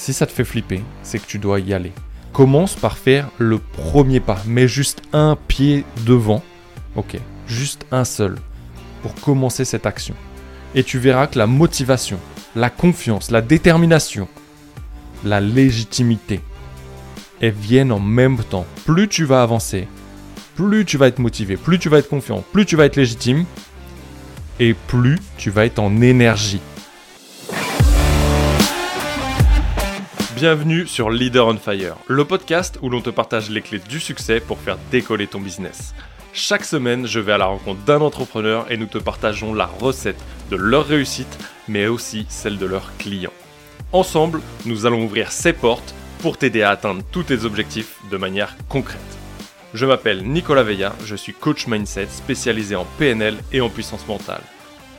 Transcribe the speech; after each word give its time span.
Si 0.00 0.14
ça 0.14 0.24
te 0.24 0.32
fait 0.32 0.44
flipper, 0.44 0.82
c'est 1.02 1.18
que 1.18 1.26
tu 1.26 1.38
dois 1.38 1.60
y 1.60 1.74
aller. 1.74 1.92
Commence 2.32 2.74
par 2.74 2.96
faire 2.96 3.28
le 3.36 3.58
premier 3.58 4.18
pas, 4.18 4.42
mets 4.46 4.66
juste 4.66 5.02
un 5.12 5.36
pied 5.36 5.84
devant. 6.06 6.42
Ok, 6.96 7.18
juste 7.46 7.84
un 7.92 8.06
seul 8.06 8.38
pour 9.02 9.14
commencer 9.16 9.66
cette 9.66 9.84
action. 9.84 10.14
Et 10.74 10.84
tu 10.84 10.98
verras 10.98 11.26
que 11.26 11.38
la 11.38 11.46
motivation, 11.46 12.18
la 12.56 12.70
confiance, 12.70 13.30
la 13.30 13.42
détermination, 13.42 14.26
la 15.22 15.38
légitimité, 15.38 16.40
elles 17.42 17.52
viennent 17.52 17.92
en 17.92 18.00
même 18.00 18.38
temps. 18.38 18.64
Plus 18.86 19.06
tu 19.06 19.26
vas 19.26 19.42
avancer, 19.42 19.86
plus 20.54 20.86
tu 20.86 20.96
vas 20.96 21.08
être 21.08 21.18
motivé, 21.18 21.58
plus 21.58 21.78
tu 21.78 21.90
vas 21.90 21.98
être 21.98 22.08
confiant, 22.08 22.42
plus 22.52 22.64
tu 22.64 22.74
vas 22.74 22.86
être 22.86 22.96
légitime, 22.96 23.44
et 24.60 24.72
plus 24.72 25.18
tu 25.36 25.50
vas 25.50 25.66
être 25.66 25.78
en 25.78 26.00
énergie. 26.00 26.62
Bienvenue 30.40 30.86
sur 30.86 31.10
Leader 31.10 31.48
on 31.48 31.58
Fire, 31.58 31.96
le 32.08 32.24
podcast 32.24 32.78
où 32.80 32.88
l'on 32.88 33.02
te 33.02 33.10
partage 33.10 33.50
les 33.50 33.60
clés 33.60 33.78
du 33.78 34.00
succès 34.00 34.40
pour 34.40 34.58
faire 34.58 34.78
décoller 34.90 35.26
ton 35.26 35.38
business. 35.38 35.94
Chaque 36.32 36.64
semaine, 36.64 37.06
je 37.06 37.20
vais 37.20 37.32
à 37.32 37.36
la 37.36 37.44
rencontre 37.44 37.82
d'un 37.82 38.00
entrepreneur 38.00 38.64
et 38.72 38.78
nous 38.78 38.86
te 38.86 38.96
partageons 38.96 39.52
la 39.52 39.66
recette 39.66 40.24
de 40.50 40.56
leur 40.56 40.86
réussite, 40.86 41.38
mais 41.68 41.88
aussi 41.88 42.24
celle 42.30 42.56
de 42.56 42.64
leurs 42.64 42.96
clients. 42.96 43.34
Ensemble, 43.92 44.40
nous 44.64 44.86
allons 44.86 45.04
ouvrir 45.04 45.30
ces 45.30 45.52
portes 45.52 45.94
pour 46.20 46.38
t'aider 46.38 46.62
à 46.62 46.70
atteindre 46.70 47.02
tous 47.12 47.24
tes 47.24 47.44
objectifs 47.44 47.98
de 48.10 48.16
manière 48.16 48.56
concrète. 48.70 48.98
Je 49.74 49.84
m'appelle 49.84 50.26
Nicolas 50.26 50.62
Veilla, 50.62 50.94
je 51.04 51.16
suis 51.16 51.34
coach 51.34 51.66
mindset 51.66 52.08
spécialisé 52.08 52.76
en 52.76 52.86
PNL 52.98 53.36
et 53.52 53.60
en 53.60 53.68
puissance 53.68 54.08
mentale. 54.08 54.40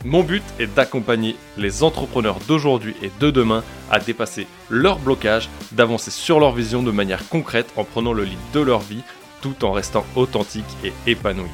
Mon 0.04 0.24
but 0.24 0.44
est 0.60 0.74
d'accompagner 0.74 1.36
les 1.58 1.84
entrepreneurs 1.84 2.40
d'aujourd'hui 2.48 2.96
et 3.04 3.12
de 3.20 3.30
demain 3.30 3.64
à 3.92 4.00
dépasser 4.00 4.48
leurs 4.70 4.98
blocages, 4.98 5.50
d'avancer 5.72 6.10
sur 6.10 6.40
leur 6.40 6.54
vision 6.54 6.82
de 6.82 6.92
manière 6.92 7.28
concrète 7.30 7.72
en 7.76 7.84
prenant 7.84 8.14
le 8.14 8.24
lead 8.24 8.40
de 8.54 8.62
leur 8.62 8.80
vie 8.80 9.04
tout 9.42 9.64
en 9.64 9.72
restant 9.72 10.06
authentique 10.16 10.66
et 10.84 10.94
épanoui. 11.06 11.50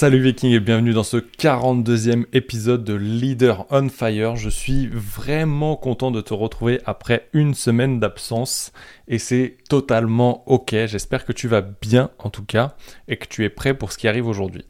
Salut 0.00 0.20
Viking 0.20 0.52
et 0.52 0.60
bienvenue 0.60 0.92
dans 0.92 1.02
ce 1.02 1.16
42e 1.16 2.26
épisode 2.32 2.84
de 2.84 2.94
Leader 2.94 3.66
on 3.70 3.88
Fire. 3.88 4.36
Je 4.36 4.48
suis 4.48 4.86
vraiment 4.86 5.74
content 5.74 6.12
de 6.12 6.20
te 6.20 6.32
retrouver 6.32 6.80
après 6.86 7.28
une 7.32 7.52
semaine 7.52 7.98
d'absence 7.98 8.72
et 9.08 9.18
c'est 9.18 9.56
totalement 9.68 10.48
ok. 10.48 10.70
J'espère 10.86 11.24
que 11.24 11.32
tu 11.32 11.48
vas 11.48 11.62
bien 11.62 12.10
en 12.20 12.30
tout 12.30 12.44
cas 12.44 12.76
et 13.08 13.16
que 13.16 13.26
tu 13.26 13.44
es 13.44 13.48
prêt 13.48 13.74
pour 13.74 13.90
ce 13.90 13.98
qui 13.98 14.06
arrive 14.06 14.28
aujourd'hui. 14.28 14.66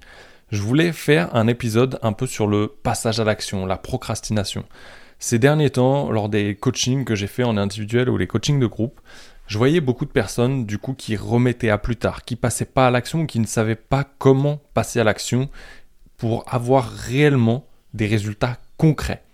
Je 0.50 0.62
voulais 0.62 0.92
faire 0.92 1.36
un 1.36 1.46
épisode 1.46 1.98
un 2.00 2.14
peu 2.14 2.26
sur 2.26 2.46
le 2.46 2.66
passage 2.66 3.20
à 3.20 3.24
l'action, 3.24 3.66
la 3.66 3.76
procrastination. 3.76 4.64
Ces 5.18 5.38
derniers 5.38 5.68
temps, 5.68 6.10
lors 6.10 6.30
des 6.30 6.54
coachings 6.54 7.04
que 7.04 7.14
j'ai 7.14 7.26
fait 7.26 7.44
en 7.44 7.58
individuel 7.58 8.08
ou 8.08 8.16
les 8.16 8.26
coachings 8.26 8.60
de 8.60 8.66
groupe, 8.66 8.98
je 9.48 9.56
voyais 9.56 9.80
beaucoup 9.80 10.04
de 10.04 10.10
personnes 10.10 10.66
du 10.66 10.78
coup 10.78 10.92
qui 10.92 11.16
remettaient 11.16 11.70
à 11.70 11.78
plus 11.78 11.96
tard, 11.96 12.24
qui 12.24 12.36
passaient 12.36 12.66
pas 12.66 12.86
à 12.86 12.91
l'action, 12.91 13.27
qui 13.27 13.41
ne 13.41 13.46
savaient 13.46 13.74
pas 13.74 14.05
comment 14.05 14.60
passer 14.74 15.00
à 15.00 15.05
l'action 15.05 15.48
pour 16.18 16.44
avoir 16.52 16.90
réellement 16.90 17.66
des 17.94 18.06
résultats 18.06 18.58
concrets. 18.77 19.24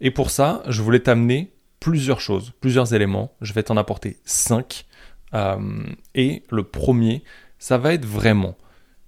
Et 0.00 0.10
pour 0.10 0.30
ça, 0.30 0.62
je 0.66 0.82
voulais 0.82 1.00
t'amener 1.00 1.52
plusieurs 1.78 2.20
choses, 2.20 2.52
plusieurs 2.60 2.94
éléments. 2.94 3.32
Je 3.40 3.52
vais 3.52 3.62
t'en 3.62 3.76
apporter 3.76 4.18
cinq. 4.24 4.86
Euh, 5.34 5.84
et 6.16 6.42
le 6.50 6.64
premier, 6.64 7.22
ça 7.58 7.78
va 7.78 7.94
être 7.94 8.04
vraiment 8.04 8.56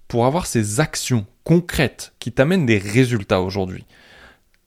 pour 0.07 0.25
avoir 0.25 0.45
ces 0.45 0.79
actions 0.79 1.25
concrètes 1.43 2.13
qui 2.19 2.31
t'amènent 2.31 2.65
des 2.65 2.77
résultats 2.77 3.41
aujourd'hui 3.41 3.85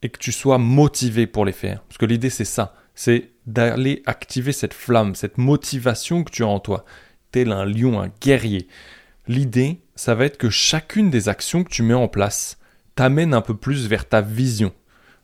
et 0.02 0.10
que 0.10 0.18
tu 0.18 0.32
sois 0.32 0.58
motivé 0.58 1.26
pour 1.26 1.46
les 1.46 1.52
faire. 1.52 1.82
Parce 1.88 1.96
que 1.96 2.06
l'idée, 2.06 2.30
c'est 2.30 2.44
ça 2.44 2.74
c'est 3.00 3.30
d'aller 3.46 4.02
activer 4.04 4.52
cette 4.52 4.74
flamme, 4.74 5.14
cette 5.14 5.38
motivation 5.38 6.22
que 6.22 6.30
tu 6.30 6.42
as 6.42 6.48
en 6.48 6.60
toi, 6.60 6.84
tel 7.30 7.50
un 7.50 7.64
lion, 7.64 7.98
un 7.98 8.12
guerrier. 8.20 8.68
L'idée, 9.26 9.80
ça 9.94 10.14
va 10.14 10.26
être 10.26 10.36
que 10.36 10.50
chacune 10.50 11.08
des 11.08 11.30
actions 11.30 11.64
que 11.64 11.70
tu 11.70 11.82
mets 11.82 11.94
en 11.94 12.08
place 12.08 12.58
t'amène 12.96 13.32
un 13.32 13.40
peu 13.40 13.56
plus 13.56 13.88
vers 13.88 14.06
ta 14.06 14.20
vision. 14.20 14.74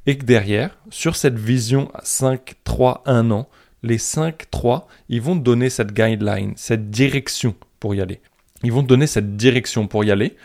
et 0.07 0.19
que 0.19 0.25
derrière, 0.25 0.77
sur 0.91 1.15
cette 1.15 1.39
vision 1.39 1.91
à 1.95 2.01
5, 2.05 2.55
3, 2.65 3.03
1 3.07 3.31
an, 3.31 3.49
les 3.83 3.99
5, 3.99 4.51
3, 4.51 4.89
ils 5.09 5.21
vont 5.21 5.39
te 5.39 5.45
donner 5.45 5.71
cette 5.71 5.93
guideline, 5.93 6.55
cette 6.57 6.91
direction 6.91 7.55
pour 7.79 7.95
y 7.95 8.01
aller. 8.01 8.21
Ils 8.63 8.73
vont 8.73 8.83
te 8.83 8.89
donner 8.89 9.07
cette 9.07 9.37
direction 9.37 9.87
pour 9.87 10.05
y 10.05 10.11
aller. 10.11 10.37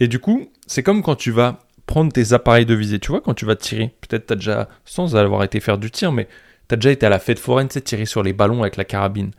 Et 0.00 0.08
du 0.08 0.18
coup, 0.18 0.50
c'est 0.66 0.82
comme 0.82 1.02
quand 1.02 1.16
tu 1.16 1.30
vas 1.30 1.60
prendre 1.86 2.12
tes 2.12 2.32
appareils 2.32 2.66
de 2.66 2.74
visée. 2.74 3.00
Tu 3.00 3.08
vois, 3.08 3.20
quand 3.20 3.34
tu 3.34 3.46
vas 3.46 3.56
tirer, 3.56 3.94
peut-être 4.02 4.26
tu 4.26 4.32
as 4.34 4.36
déjà, 4.36 4.68
sans 4.84 5.16
avoir 5.16 5.42
été 5.42 5.58
faire 5.58 5.78
du 5.78 5.90
tir, 5.90 6.12
mais 6.12 6.28
tu 6.68 6.74
as 6.74 6.76
déjà 6.76 6.92
été 6.92 7.06
à 7.06 7.08
la 7.08 7.18
fête 7.18 7.38
foraine, 7.38 7.68
tu 7.68 7.80
tirer 7.80 8.04
sur 8.04 8.22
les 8.22 8.32
ballons 8.32 8.60
avec 8.60 8.76
la 8.76 8.84
carabine. 8.84 9.32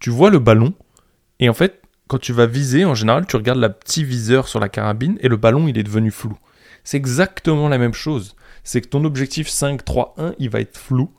Tu 0.00 0.10
vois 0.10 0.30
le 0.30 0.38
ballon, 0.38 0.72
et 1.44 1.48
en 1.50 1.52
fait, 1.52 1.82
quand 2.08 2.16
tu 2.16 2.32
vas 2.32 2.46
viser, 2.46 2.86
en 2.86 2.94
général, 2.94 3.26
tu 3.26 3.36
regardes 3.36 3.58
la 3.58 3.68
petite 3.68 4.06
viseur 4.06 4.48
sur 4.48 4.60
la 4.60 4.70
carabine 4.70 5.18
et 5.20 5.28
le 5.28 5.36
ballon, 5.36 5.68
il 5.68 5.76
est 5.76 5.82
devenu 5.82 6.10
flou. 6.10 6.38
C'est 6.84 6.96
exactement 6.96 7.68
la 7.68 7.76
même 7.76 7.92
chose. 7.92 8.34
C'est 8.62 8.80
que 8.80 8.88
ton 8.88 9.04
objectif 9.04 9.46
5, 9.46 9.84
3, 9.84 10.14
1, 10.16 10.34
il 10.38 10.48
va 10.48 10.60
être 10.60 10.78
flou, 10.78 11.10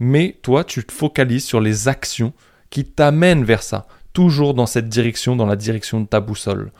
mais 0.00 0.36
toi, 0.42 0.64
tu 0.64 0.82
te 0.82 0.90
focalises 0.90 1.44
sur 1.44 1.60
les 1.60 1.86
actions 1.86 2.32
qui 2.68 2.84
t'amènent 2.84 3.44
vers 3.44 3.62
ça, 3.62 3.86
toujours 4.12 4.54
dans 4.54 4.66
cette 4.66 4.88
direction, 4.88 5.36
dans 5.36 5.46
la 5.46 5.54
direction 5.54 6.00
de 6.00 6.06
ta 6.08 6.18
boussole. 6.18 6.72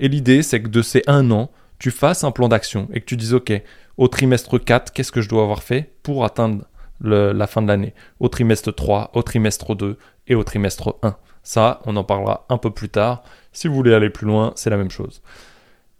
Et 0.00 0.08
l'idée, 0.08 0.42
c'est 0.42 0.60
que 0.60 0.66
de 0.66 0.82
ces 0.82 1.04
un 1.06 1.30
an, 1.30 1.52
tu 1.78 1.92
fasses 1.92 2.24
un 2.24 2.32
plan 2.32 2.48
d'action 2.48 2.88
et 2.92 2.98
que 2.98 3.06
tu 3.06 3.16
dises, 3.16 3.34
OK, 3.34 3.52
au 3.96 4.08
trimestre 4.08 4.58
4, 4.58 4.92
qu'est-ce 4.92 5.12
que 5.12 5.20
je 5.20 5.28
dois 5.28 5.44
avoir 5.44 5.62
fait 5.62 5.94
pour 6.02 6.24
atteindre 6.24 6.64
la 7.00 7.46
fin 7.46 7.62
de 7.62 7.68
l'année? 7.68 7.94
Au 8.18 8.28
trimestre 8.28 8.74
3, 8.74 9.12
au 9.14 9.22
trimestre 9.22 9.76
2 9.76 9.98
et 10.26 10.34
au 10.34 10.42
trimestre 10.42 10.96
1. 11.04 11.16
Ça, 11.44 11.80
on 11.84 11.94
en 11.96 12.04
parlera 12.04 12.46
un 12.48 12.58
peu 12.58 12.70
plus 12.70 12.88
tard. 12.88 13.22
Si 13.52 13.68
vous 13.68 13.74
voulez 13.74 13.94
aller 13.94 14.10
plus 14.10 14.26
loin, 14.26 14.52
c'est 14.56 14.70
la 14.70 14.76
même 14.76 14.90
chose. 14.90 15.22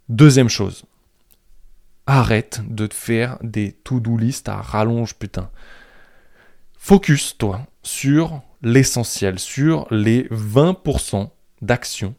Deuxième 0.09 0.49
chose, 0.49 0.83
arrête 2.07 2.61
de 2.67 2.87
te 2.87 2.93
faire 2.93 3.37
des 3.41 3.71
to-do 3.71 4.17
list 4.17 4.49
à 4.49 4.57
rallonge, 4.57 5.15
putain. 5.15 5.49
Focus, 6.77 7.37
toi, 7.37 7.61
sur 7.83 8.41
l'essentiel, 8.61 9.39
sur 9.39 9.87
les 9.91 10.27
20% 10.29 11.29
d'actions 11.61 12.15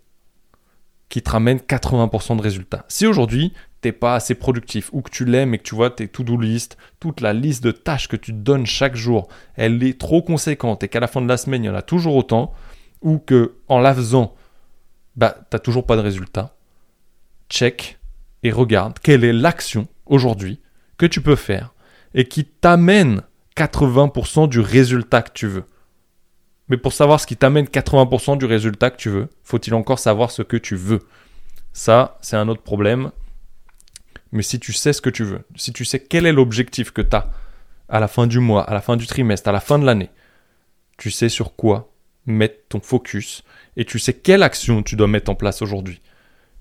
qui 1.08 1.22
te 1.22 1.30
ramènent 1.30 1.58
80% 1.58 2.36
de 2.36 2.42
résultats. 2.42 2.84
Si 2.88 3.06
aujourd'hui, 3.06 3.52
t'es 3.80 3.92
pas 3.92 4.16
assez 4.16 4.34
productif 4.34 4.90
ou 4.92 5.02
que 5.02 5.10
tu 5.10 5.24
l'aimes 5.24 5.54
et 5.54 5.58
que 5.58 5.62
tu 5.62 5.76
vois 5.76 5.90
tes 5.90 6.08
to-do 6.08 6.36
list, 6.36 6.76
toute 6.98 7.20
la 7.20 7.32
liste 7.32 7.62
de 7.62 7.70
tâches 7.70 8.08
que 8.08 8.16
tu 8.16 8.32
te 8.32 8.38
donnes 8.38 8.66
chaque 8.66 8.96
jour, 8.96 9.28
elle 9.54 9.82
est 9.84 10.00
trop 10.00 10.22
conséquente 10.22 10.82
et 10.82 10.88
qu'à 10.88 10.98
la 11.00 11.06
fin 11.06 11.22
de 11.22 11.28
la 11.28 11.36
semaine, 11.36 11.62
il 11.62 11.66
y 11.66 11.70
en 11.70 11.76
a 11.76 11.82
toujours 11.82 12.16
autant, 12.16 12.52
ou 13.02 13.18
que 13.18 13.54
en 13.68 13.78
la 13.78 13.94
faisant, 13.94 14.34
bah, 15.16 15.36
t'as 15.50 15.58
toujours 15.58 15.86
pas 15.86 15.96
de 15.96 16.02
résultat, 16.02 16.56
check 17.48 17.98
et 18.42 18.50
regarde 18.50 18.98
quelle 18.98 19.24
est 19.24 19.32
l'action 19.32 19.88
aujourd'hui 20.06 20.60
que 20.98 21.06
tu 21.06 21.20
peux 21.20 21.36
faire 21.36 21.74
et 22.14 22.26
qui 22.26 22.44
t'amène 22.44 23.22
80% 23.56 24.48
du 24.48 24.60
résultat 24.60 25.22
que 25.22 25.32
tu 25.32 25.46
veux. 25.46 25.64
Mais 26.68 26.76
pour 26.76 26.92
savoir 26.92 27.20
ce 27.20 27.26
qui 27.26 27.36
t'amène 27.36 27.66
80% 27.66 28.38
du 28.38 28.44
résultat 28.44 28.90
que 28.90 28.96
tu 28.96 29.08
veux, 29.08 29.28
faut-il 29.42 29.74
encore 29.74 29.98
savoir 29.98 30.30
ce 30.30 30.42
que 30.42 30.56
tu 30.56 30.74
veux? 30.74 31.00
Ça, 31.72 32.18
c'est 32.20 32.36
un 32.36 32.48
autre 32.48 32.62
problème. 32.62 33.12
Mais 34.32 34.42
si 34.42 34.58
tu 34.58 34.72
sais 34.72 34.92
ce 34.92 35.00
que 35.00 35.10
tu 35.10 35.24
veux, 35.24 35.42
si 35.54 35.72
tu 35.72 35.84
sais 35.84 36.00
quel 36.00 36.26
est 36.26 36.32
l'objectif 36.32 36.90
que 36.90 37.02
tu 37.02 37.14
as 37.14 37.30
à 37.88 38.00
la 38.00 38.08
fin 38.08 38.26
du 38.26 38.40
mois, 38.40 38.64
à 38.64 38.74
la 38.74 38.80
fin 38.80 38.96
du 38.96 39.06
trimestre, 39.06 39.48
à 39.48 39.52
la 39.52 39.60
fin 39.60 39.78
de 39.78 39.84
l'année, 39.84 40.10
tu 40.98 41.10
sais 41.10 41.28
sur 41.28 41.54
quoi 41.54 41.92
mettre 42.26 42.68
ton 42.68 42.80
focus 42.80 43.44
et 43.76 43.84
tu 43.84 43.98
sais 43.98 44.12
quelle 44.12 44.42
action 44.42 44.82
tu 44.82 44.96
dois 44.96 45.08
mettre 45.08 45.30
en 45.30 45.34
place 45.34 45.62
aujourd'hui. 45.62 46.00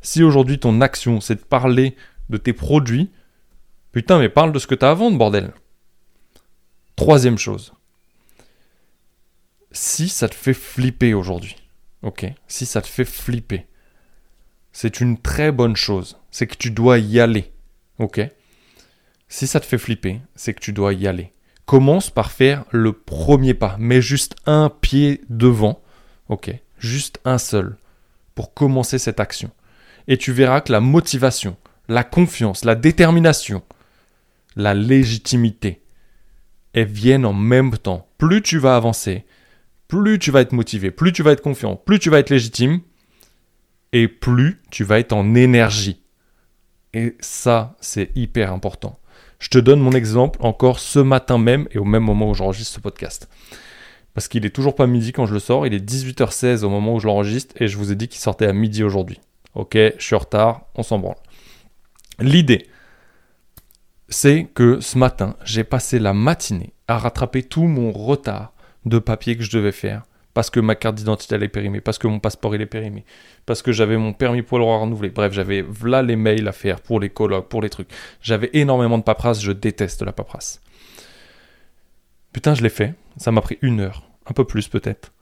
Si 0.01 0.23
aujourd'hui 0.23 0.59
ton 0.59 0.81
action 0.81 1.21
c'est 1.21 1.35
de 1.35 1.41
parler 1.41 1.95
de 2.29 2.37
tes 2.37 2.53
produits, 2.53 3.11
putain 3.91 4.19
mais 4.19 4.29
parle 4.29 4.51
de 4.51 4.59
ce 4.59 4.67
que 4.67 4.75
tu 4.75 4.85
as 4.85 4.91
à 4.91 4.93
vendre, 4.93 5.17
bordel. 5.17 5.53
Troisième 6.95 7.37
chose. 7.37 7.73
Si 9.71 10.07
ça 10.07 10.29
te 10.29 10.35
fait 10.35 10.53
flipper 10.53 11.13
aujourd'hui, 11.13 11.57
ok, 12.01 12.25
si 12.47 12.65
ça 12.65 12.81
te 12.81 12.87
fait 12.87 13.05
flipper, 13.05 13.67
c'est 14.71 15.01
une 15.01 15.17
très 15.17 15.51
bonne 15.51 15.75
chose. 15.75 16.17
C'est 16.31 16.47
que 16.47 16.55
tu 16.55 16.71
dois 16.71 16.99
y 16.99 17.19
aller, 17.19 17.51
ok? 17.99 18.21
Si 19.27 19.47
ça 19.47 19.59
te 19.59 19.65
fait 19.65 19.77
flipper, 19.77 20.21
c'est 20.35 20.53
que 20.53 20.59
tu 20.59 20.71
dois 20.71 20.93
y 20.93 21.07
aller. 21.07 21.31
Commence 21.65 22.09
par 22.09 22.31
faire 22.31 22.65
le 22.71 22.93
premier 22.93 23.53
pas, 23.53 23.75
mets 23.79 24.01
juste 24.01 24.35
un 24.45 24.69
pied 24.69 25.21
devant, 25.29 25.81
ok, 26.29 26.51
juste 26.77 27.19
un 27.25 27.37
seul, 27.39 27.77
pour 28.35 28.53
commencer 28.53 28.99
cette 28.99 29.19
action. 29.19 29.49
Et 30.07 30.17
tu 30.17 30.31
verras 30.31 30.61
que 30.61 30.71
la 30.71 30.79
motivation, 30.79 31.57
la 31.87 32.03
confiance, 32.03 32.65
la 32.65 32.75
détermination, 32.75 33.63
la 34.55 34.73
légitimité, 34.73 35.81
elles 36.73 36.87
viennent 36.87 37.25
en 37.25 37.33
même 37.33 37.77
temps. 37.77 38.07
Plus 38.17 38.41
tu 38.41 38.59
vas 38.59 38.75
avancer, 38.75 39.25
plus 39.87 40.19
tu 40.19 40.29
vas 40.29 40.41
être 40.41 40.51
motivé, 40.51 40.91
plus 40.91 41.13
tu 41.13 41.23
vas 41.23 41.31
être 41.31 41.41
confiant, 41.41 41.75
plus 41.75 41.99
tu 41.99 42.09
vas 42.09 42.19
être 42.19 42.29
légitime, 42.29 42.81
et 43.91 44.07
plus 44.07 44.61
tu 44.71 44.83
vas 44.83 44.99
être 44.99 45.13
en 45.13 45.35
énergie. 45.35 46.01
Et 46.93 47.15
ça, 47.21 47.75
c'est 47.79 48.11
hyper 48.15 48.51
important. 48.51 48.99
Je 49.39 49.49
te 49.49 49.57
donne 49.57 49.79
mon 49.79 49.91
exemple 49.91 50.39
encore 50.41 50.79
ce 50.79 50.99
matin 50.99 51.37
même 51.37 51.67
et 51.71 51.77
au 51.77 51.83
même 51.83 52.03
moment 52.03 52.29
où 52.29 52.33
j'enregistre 52.33 52.73
ce 52.73 52.79
podcast. 52.79 53.29
Parce 54.13 54.27
qu'il 54.27 54.45
est 54.45 54.55
toujours 54.55 54.75
pas 54.75 54.87
midi 54.87 55.11
quand 55.11 55.25
je 55.25 55.33
le 55.33 55.39
sors, 55.39 55.67
il 55.67 55.73
est 55.73 55.85
18h16 55.85 56.63
au 56.63 56.69
moment 56.69 56.95
où 56.95 56.99
je 56.99 57.07
l'enregistre 57.07 57.53
et 57.61 57.67
je 57.67 57.77
vous 57.77 57.91
ai 57.91 57.95
dit 57.95 58.07
qu'il 58.07 58.21
sortait 58.21 58.47
à 58.47 58.53
midi 58.53 58.83
aujourd'hui. 58.83 59.19
Ok, 59.55 59.75
je 59.75 60.03
suis 60.03 60.15
en 60.15 60.19
retard, 60.19 60.65
on 60.75 60.83
s'en 60.83 60.99
branle. 60.99 61.15
L'idée, 62.19 62.67
c'est 64.07 64.45
que 64.53 64.79
ce 64.79 64.97
matin, 64.97 65.35
j'ai 65.43 65.63
passé 65.63 65.99
la 65.99 66.13
matinée 66.13 66.73
à 66.87 66.97
rattraper 66.97 67.43
tout 67.43 67.65
mon 67.65 67.91
retard 67.91 68.53
de 68.85 68.99
papier 68.99 69.35
que 69.35 69.43
je 69.43 69.51
devais 69.51 69.71
faire 69.71 70.03
parce 70.35 70.49
que 70.49 70.59
ma 70.59 70.75
carte 70.75 70.95
d'identité 70.95 71.35
est 71.35 71.47
périmée, 71.47 71.79
parce 71.79 71.97
que 71.97 72.07
mon 72.07 72.19
passeport 72.19 72.53
il 72.53 72.61
est 72.61 72.65
périmé, 72.65 73.05
parce 73.45 73.61
que 73.61 73.71
j'avais 73.71 73.95
mon 73.95 74.11
permis 74.11 74.41
pour 74.41 74.59
le 74.59 74.65
renouveler. 74.65 75.09
Bref, 75.09 75.31
j'avais 75.31 75.65
là 75.85 76.03
les 76.03 76.17
mails 76.17 76.45
à 76.49 76.51
faire 76.51 76.81
pour 76.81 76.99
les 76.99 77.09
colloques, 77.09 77.47
pour 77.47 77.61
les 77.61 77.69
trucs. 77.69 77.87
J'avais 78.21 78.49
énormément 78.51 78.97
de 78.97 79.03
paperasse, 79.03 79.41
je 79.41 79.53
déteste 79.53 80.01
la 80.01 80.11
paperasse. 80.11 80.61
Putain, 82.33 82.53
je 82.53 82.63
l'ai 82.63 82.69
fait. 82.69 82.95
Ça 83.15 83.31
m'a 83.31 83.39
pris 83.39 83.57
une 83.61 83.79
heure, 83.79 84.03
un 84.25 84.33
peu 84.33 84.43
plus 84.43 84.67
peut-être. 84.67 85.13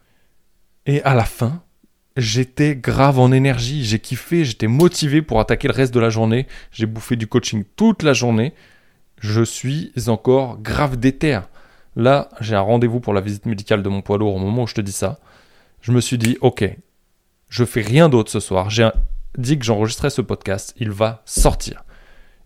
Et 0.87 1.03
à 1.03 1.13
la 1.13 1.25
fin, 1.25 1.61
j'étais 2.17 2.75
grave 2.75 3.19
en 3.19 3.31
énergie, 3.31 3.85
j'ai 3.85 3.99
kiffé, 3.99 4.45
j'étais 4.45 4.67
motivé 4.67 5.21
pour 5.21 5.39
attaquer 5.39 5.67
le 5.67 5.75
reste 5.75 5.93
de 5.93 5.99
la 5.99 6.09
journée. 6.09 6.47
J'ai 6.71 6.87
bouffé 6.87 7.17
du 7.17 7.27
coaching 7.27 7.65
toute 7.75 8.01
la 8.01 8.13
journée. 8.13 8.55
Je 9.19 9.43
suis 9.43 9.93
encore 10.07 10.59
grave 10.59 10.97
déter. 10.97 11.39
Là, 11.95 12.29
j'ai 12.39 12.55
un 12.55 12.61
rendez-vous 12.61 12.99
pour 12.99 13.13
la 13.13 13.21
visite 13.21 13.45
médicale 13.45 13.83
de 13.83 13.89
mon 13.89 14.01
poids 14.01 14.17
lourd 14.17 14.35
au 14.35 14.39
moment 14.39 14.63
où 14.63 14.67
je 14.67 14.73
te 14.73 14.81
dis 14.81 14.91
ça. 14.91 15.19
Je 15.81 15.91
me 15.91 16.01
suis 16.01 16.17
dit, 16.17 16.37
ok, 16.41 16.65
je 17.49 17.65
fais 17.65 17.81
rien 17.81 18.09
d'autre 18.09 18.31
ce 18.31 18.39
soir. 18.39 18.69
J'ai 18.69 18.89
dit 19.37 19.59
que 19.59 19.65
j'enregistrais 19.65 20.09
ce 20.09 20.21
podcast, 20.21 20.73
il 20.77 20.91
va 20.91 21.21
sortir. 21.25 21.83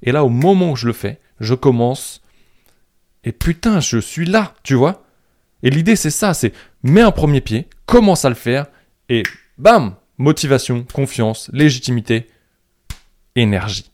Et 0.01 0.11
là, 0.11 0.23
au 0.23 0.29
moment 0.29 0.71
où 0.71 0.75
je 0.75 0.88
le 0.88 0.94
fais, 0.94 1.19
je 1.39 1.53
commence. 1.53 2.21
Et 3.23 3.31
putain, 3.31 3.79
je 3.79 3.97
suis 3.97 4.25
là, 4.25 4.53
tu 4.63 4.75
vois. 4.75 5.03
Et 5.63 5.69
l'idée, 5.69 5.95
c'est 5.95 6.11
ça, 6.11 6.33
c'est 6.33 6.53
mets 6.83 7.01
un 7.01 7.11
premier 7.11 7.41
pied, 7.41 7.67
commence 7.85 8.25
à 8.25 8.29
le 8.29 8.35
faire, 8.35 8.67
et 9.09 9.23
bam, 9.57 9.95
motivation, 10.17 10.85
confiance, 10.93 11.50
légitimité, 11.53 12.27
énergie. 13.35 13.91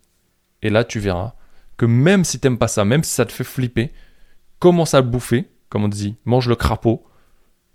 Et 0.61 0.69
là, 0.69 0.83
tu 0.83 0.99
verras 0.99 1.33
que 1.77 1.85
même 1.85 2.23
si 2.23 2.39
t'aimes 2.39 2.57
pas 2.57 2.67
ça, 2.67 2.85
même 2.85 3.03
si 3.03 3.11
ça 3.11 3.25
te 3.25 3.31
fait 3.31 3.43
flipper, 3.43 3.91
commence 4.63 4.93
à 4.93 5.01
le 5.01 5.07
bouffer, 5.07 5.51
comme 5.67 5.83
on 5.83 5.89
dit, 5.89 6.15
mange 6.23 6.47
le 6.47 6.55
crapaud, 6.55 7.05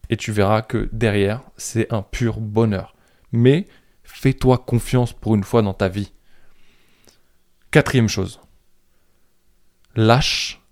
et 0.09 0.17
tu 0.17 0.33
verras 0.33 0.63
que 0.63 0.89
derrière, 0.91 1.43
c'est 1.59 1.93
un 1.93 2.01
pur 2.01 2.41
bonheur. 2.41 2.97
Mais 3.31 3.67
fais-toi 4.05 4.57
confiance 4.57 5.13
pour 5.13 5.35
une 5.35 5.45
fois 5.45 5.61
dans 5.61 5.75
ta 5.75 5.89
vie. 5.89 6.15
Quatrième 7.71 8.09
chose, 8.09 8.41
lâche 9.97 10.63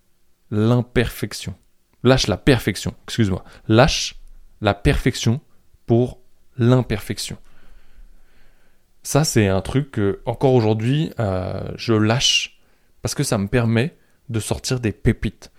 l'imperfection. 0.51 1.55
Lâche 2.03 2.29
la 2.29 2.39
perfection, 2.39 2.95
excuse-moi. 3.05 3.45
Lâche 3.69 4.15
la 4.63 4.73
perfection 4.73 5.43
pour 5.85 6.23
l'imperfection. 6.57 7.37
Ça, 9.03 9.25
c'est 9.25 9.49
un 9.49 9.61
truc 9.61 9.91
que, 9.91 10.23
encore 10.25 10.55
aujourd'hui, 10.55 11.13
euh, 11.21 11.73
je 11.77 11.93
lâche 11.93 12.59
parce 13.03 13.15
que 13.15 13.23
ça 13.23 13.37
me 13.37 13.49
permet 13.49 13.99
de 14.31 14.41
sortir 14.41 14.81
des 14.81 14.93
pépites. 14.93 15.53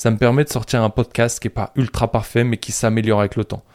Ça 0.00 0.10
me 0.10 0.16
permet 0.16 0.44
de 0.44 0.48
sortir 0.48 0.82
un 0.82 0.88
podcast 0.88 1.38
qui 1.40 1.48
n'est 1.48 1.52
pas 1.52 1.72
ultra 1.76 2.10
parfait, 2.10 2.42
mais 2.42 2.56
qui 2.56 2.72
s'améliore 2.72 3.20
avec 3.20 3.36
le 3.36 3.44
temps. 3.44 3.66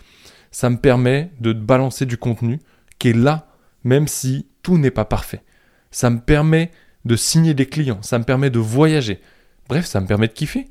Ça 0.50 0.72
me 0.72 0.78
permet 0.78 1.32
de 1.40 1.54
balancer 1.54 2.08
du 2.08 2.18
contenu 2.18 2.60
qui 2.98 3.10
est 3.10 3.14
là, 3.14 3.48
même 3.84 4.08
si 4.08 4.48
tout 4.64 4.80
n'est 4.80 4.90
pas 4.90 5.06
parfait. 5.06 5.44
Ça 5.92 6.10
me 6.10 6.20
permet 6.20 6.72
de 7.06 7.16
signer 7.16 7.54
des 7.54 7.68
clients, 7.68 8.02
ça 8.02 8.18
me 8.18 8.24
permet 8.24 8.50
de 8.50 8.58
voyager. 8.58 9.22
Bref, 9.70 9.86
ça 9.86 10.02
me 10.02 10.08
permet 10.08 10.28
de 10.28 10.34
kiffer. 10.34 10.68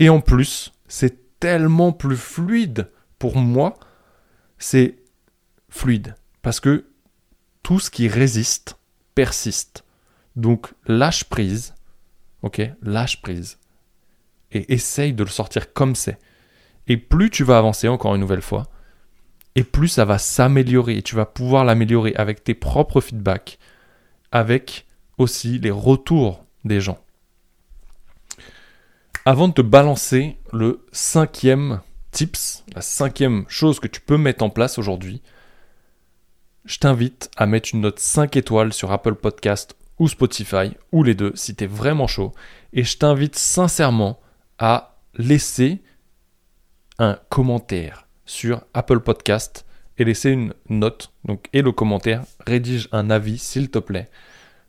Et 0.00 0.08
en 0.08 0.20
plus, 0.20 0.72
c'est 0.88 1.38
tellement 1.38 1.92
plus 1.92 2.16
fluide 2.16 2.90
pour 3.20 3.36
moi. 3.36 3.78
C'est 4.58 4.96
fluide. 5.68 6.16
Parce 6.42 6.58
que 6.58 6.86
tout 7.62 7.78
ce 7.78 7.88
qui 7.88 8.08
résiste 8.08 8.78
persiste. 9.14 9.84
Donc 10.34 10.74
lâche 10.88 11.22
prise. 11.22 11.72
Ok 12.42 12.68
Lâche 12.82 13.22
prise 13.22 13.58
et 14.52 14.72
essaye 14.72 15.12
de 15.12 15.24
le 15.24 15.30
sortir 15.30 15.72
comme 15.72 15.94
c'est. 15.94 16.18
Et 16.88 16.96
plus 16.96 17.30
tu 17.30 17.44
vas 17.44 17.58
avancer 17.58 17.88
encore 17.88 18.14
une 18.14 18.20
nouvelle 18.20 18.42
fois, 18.42 18.68
et 19.56 19.64
plus 19.64 19.88
ça 19.88 20.04
va 20.04 20.18
s'améliorer. 20.18 20.98
Et 20.98 21.02
tu 21.02 21.16
vas 21.16 21.26
pouvoir 21.26 21.64
l'améliorer 21.64 22.14
avec 22.14 22.44
tes 22.44 22.54
propres 22.54 23.00
feedbacks, 23.00 23.58
avec 24.30 24.86
aussi 25.18 25.58
les 25.58 25.70
retours 25.70 26.44
des 26.64 26.80
gens. 26.80 26.98
Avant 29.24 29.48
de 29.48 29.54
te 29.54 29.62
balancer 29.62 30.36
le 30.52 30.86
cinquième 30.92 31.80
tips, 32.12 32.64
la 32.74 32.82
cinquième 32.82 33.44
chose 33.48 33.80
que 33.80 33.88
tu 33.88 34.00
peux 34.00 34.18
mettre 34.18 34.44
en 34.44 34.50
place 34.50 34.78
aujourd'hui, 34.78 35.22
je 36.64 36.78
t'invite 36.78 37.30
à 37.36 37.46
mettre 37.46 37.70
une 37.72 37.80
note 37.80 37.98
5 37.98 38.36
étoiles 38.36 38.72
sur 38.72 38.92
Apple 38.92 39.14
Podcast 39.14 39.76
ou 39.98 40.08
Spotify, 40.08 40.76
ou 40.92 41.02
les 41.02 41.14
deux 41.14 41.32
si 41.34 41.56
tu 41.56 41.64
es 41.64 41.66
vraiment 41.66 42.06
chaud. 42.06 42.32
Et 42.72 42.84
je 42.84 42.98
t'invite 42.98 43.36
sincèrement 43.36 44.20
à 44.58 44.96
laisser 45.14 45.82
un 46.98 47.18
commentaire 47.28 48.06
sur 48.24 48.64
Apple 48.74 49.00
Podcast 49.00 49.66
et 49.98 50.04
laisser 50.04 50.30
une 50.30 50.54
note. 50.68 51.12
Donc, 51.24 51.48
et 51.52 51.62
le 51.62 51.72
commentaire, 51.72 52.24
rédige 52.46 52.88
un 52.92 53.10
avis, 53.10 53.38
s'il 53.38 53.70
te 53.70 53.78
plaît, 53.78 54.10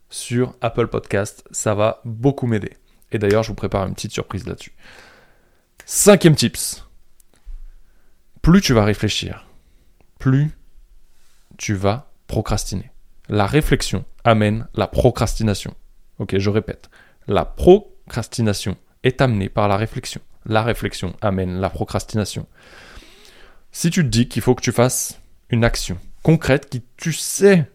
sur 0.10 0.56
Apple 0.62 0.88
Podcast. 0.88 1.44
Ça 1.52 1.74
va 1.74 2.02
beaucoup 2.06 2.48
m'aider. 2.48 2.78
Et 3.12 3.20
d'ailleurs, 3.20 3.44
je 3.44 3.50
vous 3.50 3.56
prépare 3.56 3.88
une 3.88 3.94
petite 3.94 4.12
surprise 4.12 4.46
là-dessus. 4.46 4.76
Cinquième 5.86 6.36
tips. 6.36 6.86
Plus 8.42 8.62
tu 8.62 8.74
vas 8.74 8.86
réfléchir, 8.86 9.46
plus 10.20 10.52
tu 11.58 11.74
vas 11.74 12.12
procrastiner. 12.28 12.92
La 13.30 13.46
réflexion 13.46 14.06
amène 14.24 14.68
la 14.74 14.88
procrastination. 14.88 15.74
Ok, 16.20 16.38
je 16.38 16.50
répète. 16.50 16.90
La 17.28 17.44
procrastination 17.44 18.78
est 19.04 19.22
amené 19.22 19.50
par 19.50 19.68
la 19.68 19.78
réflexion. 19.78 20.22
La 20.46 20.64
réflexion 20.64 21.16
amène 21.22 21.60
la 21.60 21.70
procrastination. 21.70 22.48
Si 23.72 23.90
tu 23.90 24.04
te 24.04 24.08
dis 24.08 24.28
qu'il 24.28 24.42
faut 24.42 24.56
que 24.56 24.62
tu 24.62 24.72
fasses 24.72 25.20
une 25.50 25.64
action 25.64 25.98
concrète 26.24 26.70
qui, 26.70 26.84
tu 26.98 27.14
sais, 27.14 27.70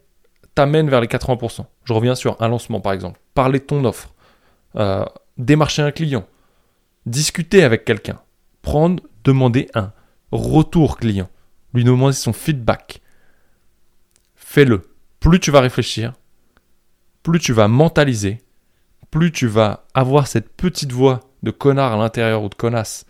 t'amène 0.54 0.90
vers 0.90 1.00
les 1.00 1.06
80%, 1.06 1.64
Je 1.84 1.92
reviens 1.92 2.14
sur 2.14 2.40
un 2.42 2.48
lancement 2.48 2.80
par 2.80 2.92
exemple. 2.92 3.20
Parler 3.34 3.58
de 3.60 3.64
ton 3.64 3.84
offre. 3.84 4.12
Euh, 4.76 5.04
démarcher 5.38 5.82
un 5.82 5.90
client. 5.90 6.26
Discuter 7.06 7.64
avec 7.64 7.84
quelqu'un. 7.84 8.20
Prendre, 8.62 9.02
demander 9.24 9.68
un 9.74 9.92
retour 10.30 10.98
client. 10.98 11.28
Lui 11.74 11.84
demander 11.84 12.14
son 12.14 12.32
feedback. 12.32 13.00
Fais-le. 14.36 14.82
Plus 15.18 15.40
tu 15.40 15.50
vas 15.50 15.60
réfléchir, 15.60 16.14
plus 17.22 17.38
tu 17.38 17.52
vas 17.52 17.68
mentaliser, 17.68 18.42
plus 19.12 19.30
tu 19.30 19.46
vas 19.46 19.84
avoir 19.94 20.26
cette 20.26 20.48
petite 20.56 20.90
voix 20.90 21.20
de 21.44 21.52
connard 21.52 21.92
à 21.92 21.96
l'intérieur 21.96 22.42
ou 22.42 22.48
de 22.48 22.54
connasse 22.54 23.06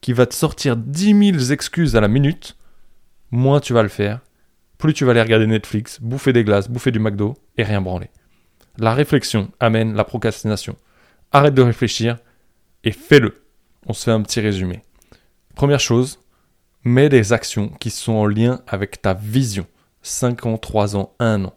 qui 0.00 0.14
va 0.14 0.24
te 0.24 0.34
sortir 0.34 0.76
10 0.76 1.32
000 1.32 1.52
excuses 1.52 1.96
à 1.96 2.00
la 2.00 2.08
minute, 2.08 2.56
moins 3.30 3.60
tu 3.60 3.72
vas 3.72 3.82
le 3.82 3.88
faire, 3.88 4.20
plus 4.78 4.94
tu 4.94 5.04
vas 5.04 5.10
aller 5.10 5.20
regarder 5.20 5.46
Netflix, 5.46 6.00
bouffer 6.00 6.32
des 6.32 6.44
glaces, 6.44 6.68
bouffer 6.68 6.92
du 6.92 7.00
McDo 7.00 7.34
et 7.58 7.64
rien 7.64 7.82
branler. 7.82 8.08
La 8.78 8.94
réflexion 8.94 9.50
amène 9.60 9.94
la 9.94 10.04
procrastination. 10.04 10.76
Arrête 11.32 11.54
de 11.54 11.62
réfléchir 11.62 12.18
et 12.84 12.92
fais-le. 12.92 13.42
On 13.86 13.92
se 13.92 14.04
fait 14.04 14.10
un 14.12 14.22
petit 14.22 14.40
résumé. 14.40 14.82
Première 15.54 15.80
chose, 15.80 16.20
mets 16.84 17.08
des 17.08 17.32
actions 17.32 17.68
qui 17.80 17.90
sont 17.90 18.12
en 18.12 18.26
lien 18.26 18.60
avec 18.66 19.02
ta 19.02 19.12
vision. 19.12 19.66
5 20.02 20.46
ans, 20.46 20.58
3 20.58 20.96
ans, 20.96 21.14
1 21.18 21.44
an. 21.44 21.54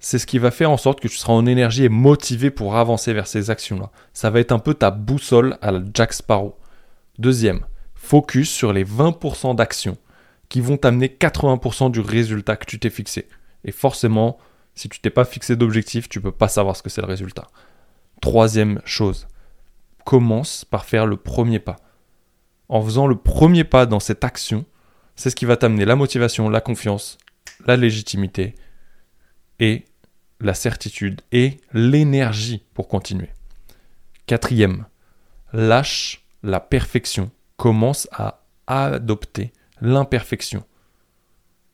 C'est 0.00 0.18
ce 0.18 0.26
qui 0.26 0.38
va 0.38 0.50
faire 0.50 0.70
en 0.70 0.78
sorte 0.78 1.00
que 1.00 1.08
tu 1.08 1.16
seras 1.16 1.34
en 1.34 1.44
énergie 1.44 1.84
et 1.84 1.90
motivé 1.90 2.50
pour 2.50 2.76
avancer 2.76 3.12
vers 3.12 3.26
ces 3.26 3.50
actions-là. 3.50 3.90
Ça 4.14 4.30
va 4.30 4.40
être 4.40 4.52
un 4.52 4.58
peu 4.58 4.72
ta 4.72 4.90
boussole 4.90 5.58
à 5.60 5.70
la 5.70 5.82
Jack 5.92 6.14
Sparrow. 6.14 6.58
Deuxième, 7.18 7.60
focus 7.94 8.50
sur 8.50 8.72
les 8.72 8.84
20% 8.84 9.54
d'actions 9.54 9.98
qui 10.48 10.62
vont 10.62 10.78
t'amener 10.78 11.08
80% 11.08 11.90
du 11.90 12.00
résultat 12.00 12.56
que 12.56 12.64
tu 12.64 12.78
t'es 12.78 12.88
fixé. 12.88 13.28
Et 13.64 13.72
forcément, 13.72 14.38
si 14.74 14.88
tu 14.88 15.00
t'es 15.00 15.10
pas 15.10 15.26
fixé 15.26 15.54
d'objectif, 15.54 16.08
tu 16.08 16.20
peux 16.20 16.32
pas 16.32 16.48
savoir 16.48 16.76
ce 16.76 16.82
que 16.82 16.88
c'est 16.88 17.02
le 17.02 17.06
résultat. 17.06 17.48
Troisième 18.22 18.80
chose, 18.86 19.28
commence 20.06 20.64
par 20.64 20.86
faire 20.86 21.06
le 21.06 21.18
premier 21.18 21.58
pas. 21.58 21.76
En 22.70 22.82
faisant 22.82 23.06
le 23.06 23.16
premier 23.16 23.64
pas 23.64 23.84
dans 23.84 24.00
cette 24.00 24.24
action, 24.24 24.64
c'est 25.14 25.28
ce 25.28 25.36
qui 25.36 25.44
va 25.44 25.58
t'amener 25.58 25.84
la 25.84 25.96
motivation, 25.96 26.48
la 26.48 26.62
confiance, 26.62 27.18
la 27.66 27.76
légitimité 27.76 28.54
et 29.58 29.84
la 30.40 30.54
certitude 30.54 31.20
et 31.32 31.60
l'énergie 31.72 32.64
pour 32.74 32.88
continuer. 32.88 33.30
Quatrième, 34.26 34.86
lâche 35.52 36.24
la 36.42 36.60
perfection, 36.60 37.30
commence 37.56 38.08
à 38.12 38.42
adopter 38.66 39.52
l'imperfection. 39.80 40.64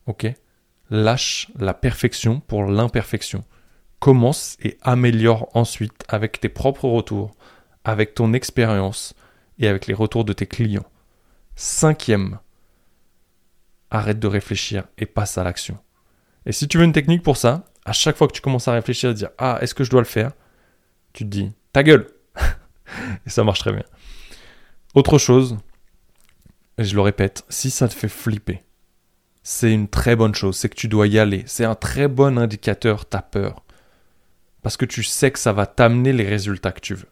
Ok? 0.07 0.27
Lâche 0.91 1.49
la 1.59 1.75
perfection 1.75 2.41
pour 2.41 2.65
l'imperfection. 2.65 3.45
Commence 3.99 4.57
et 4.63 4.79
améliore 4.83 5.49
ensuite 5.55 6.05
avec 6.09 6.41
tes 6.41 6.49
propres 6.49 6.89
retours, 6.89 7.35
avec 7.85 8.15
ton 8.15 8.33
expérience 8.33 9.15
et 9.59 9.69
avec 9.69 9.87
les 9.87 9.95
retours 9.95 10.25
de 10.25 10.33
tes 10.33 10.47
clients. 10.47 10.87
Cinquième, 11.55 12.39
arrête 13.91 14.19
de 14.19 14.27
réfléchir 14.27 14.85
et 14.99 15.07
passe 15.07 15.39
à 15.39 15.45
l'action. 15.45 15.79
Et 16.45 16.53
si 16.53 16.69
tu 16.69 16.79
veux 16.79 16.85
une 16.85 16.93
technique 16.93 17.23
pour 17.23 17.37
ça, 17.37 17.65
à 17.87 17.93
chaque 17.93 18.17
fois 18.17 18.27
que 18.27 18.33
tu 18.33 18.43
commences 18.43 18.69
à 18.69 18.73
réfléchir 18.73 19.11
et 19.11 19.15
dire 19.15 19.31
Ah, 19.39 19.59
est-ce 19.63 19.75
que 19.75 19.85
je 19.85 19.91
dois 19.91 20.01
le 20.01 20.07
faire? 20.07 20.33
Tu 21.13 21.25
te 21.25 21.31
dis 21.31 21.53
Ta 21.73 21.83
gueule 21.83 22.09
Et 23.27 23.31
ça 23.31 23.45
marche 23.45 23.61
très 23.61 23.73
bien. 23.73 23.85
Autre 24.95 25.19
chose, 25.19 25.57
et 26.79 26.85
je 26.85 26.95
le 26.95 27.01
répète, 27.01 27.45
si 27.49 27.71
ça 27.71 27.89
te 27.89 27.95
fait 27.95 28.09
flipper, 28.09 28.63
c'est 29.43 29.73
une 29.73 29.89
très 29.89 30.17
bonne 30.17 30.35
chose, 30.35 30.57
c'est 30.57 30.69
que 30.69 30.75
tu 30.75 30.89
dois 30.89 31.07
y 31.07 31.19
aller. 31.19 31.45
C'est 31.47 31.65
un 31.65 31.77
très 31.77 32.09
bon 32.09 32.39
indicateur, 32.39 33.07
ta 33.07 33.23
peur. 33.23 33.63
Parce 34.63 34.77
que 34.77 34.85
tu 34.85 35.05
sais 35.05 35.31
que 35.31 35.39
ça 35.39 35.53
va 35.53 35.67
t'amener 35.67 36.13
les 36.13 36.29
résultats 36.29 36.73
que 36.73 36.81
tu 36.81 36.95
veux. 36.95 37.09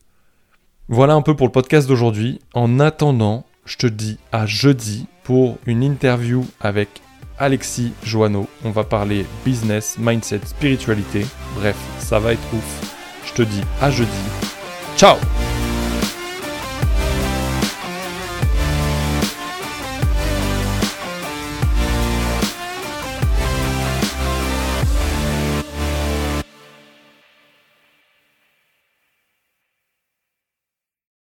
Voilà 0.88 1.14
un 1.14 1.22
peu 1.22 1.36
pour 1.36 1.46
le 1.46 1.52
podcast 1.52 1.88
d'aujourd'hui. 1.88 2.40
En 2.52 2.80
attendant, 2.80 3.46
je 3.64 3.76
te 3.76 3.86
dis 3.86 4.18
à 4.32 4.44
jeudi 4.44 5.06
pour 5.22 5.58
une 5.64 5.82
interview 5.82 6.44
avec 6.60 6.88
Alexis 7.38 7.92
Joanneau. 8.02 8.48
On 8.64 8.70
va 8.70 8.84
parler 8.84 9.26
business, 9.44 9.96
mindset, 9.98 10.40
spiritualité. 10.44 11.26
Bref, 11.56 11.76
ça 11.98 12.18
va 12.18 12.32
être 12.32 12.54
ouf. 12.54 12.94
Je 13.26 13.32
te 13.32 13.42
dis 13.42 13.62
à 13.80 13.90
jeudi. 13.90 14.10
Ciao 14.96 15.16